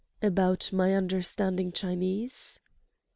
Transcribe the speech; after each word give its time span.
"About 0.23 0.73
my 0.73 0.95
understanding 0.95 1.71
Chinese?" 1.71 2.59